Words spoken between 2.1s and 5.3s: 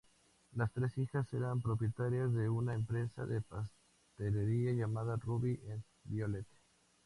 de una empresa de pastelería llamada